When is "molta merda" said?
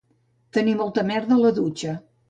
0.79-1.37